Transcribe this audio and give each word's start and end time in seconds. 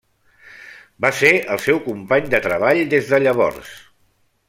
Va 1.05 1.11
ser 1.17 1.31
el 1.55 1.61
seu 1.65 1.81
company 1.89 2.33
de 2.35 2.43
treball 2.49 2.83
des 2.97 3.13
de 3.15 3.21
llavors. 3.27 3.79